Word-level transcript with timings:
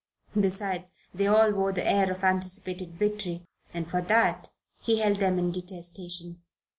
Besides, 0.35 0.93
they 1.13 1.27
all 1.27 1.51
wore 1.51 1.71
the 1.73 1.87
air 1.87 2.11
of 2.11 2.23
anticipated 2.23 2.95
victory, 2.95 3.45
and 3.71 3.87
for 3.87 4.01
that 4.01 4.49
he 4.81 4.97
held 4.97 5.17
them 5.17 5.37
in 5.37 5.51
detestation. 5.51 6.41